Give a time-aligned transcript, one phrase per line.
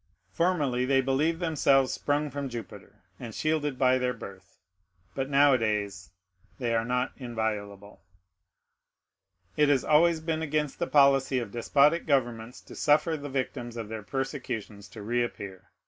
[0.31, 4.57] Formerly they believed themselves sprung from Jupiter, and shielded by their birth;
[5.13, 6.09] but nowadays
[6.57, 8.01] they are not inviolable.
[9.55, 13.89] It has always been against the policy of despotic governments to suffer the victims of
[13.89, 15.69] their persecutions to reappear.